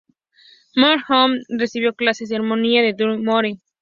Mary 0.75 0.99
O'Hara 1.07 1.37
recibió 1.49 1.93
clases 1.93 2.29
de 2.29 2.35
armonía 2.37 2.81
de 2.81 2.93
Dudley 2.93 3.19
Moore. 3.21 3.57